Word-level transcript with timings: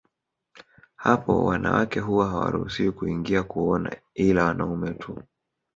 Hapo 0.95 1.45
wanawake 1.45 1.99
huwa 1.99 2.27
hawaruhusiwi 2.29 2.91
kuingia 2.91 3.43
kuona 3.43 3.95
ila 4.13 4.43
wanaume 4.45 4.93
tu 4.93 5.19